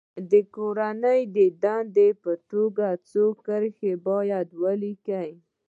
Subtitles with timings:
[0.31, 1.21] د کورنۍ
[1.63, 5.29] دندې په توګه څو کرښې باید ولیکي.